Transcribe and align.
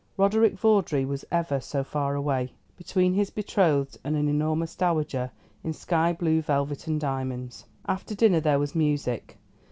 Roderick 0.17 0.55
Vawdrey 0.55 1.05
was 1.05 1.23
ever 1.31 1.59
so 1.59 1.83
far 1.83 2.15
away, 2.15 2.53
between 2.75 3.13
his 3.13 3.29
betrothed 3.29 3.99
and 4.03 4.15
an 4.15 4.27
enormous 4.27 4.75
dowager 4.75 5.29
in 5.63 5.73
sky 5.73 6.11
blue 6.11 6.41
velvet 6.41 6.87
and 6.87 6.99
diamonds. 6.99 7.65
After 7.85 8.15
dinner 8.15 8.39
there 8.39 8.57
was 8.57 8.73
music. 8.73 9.37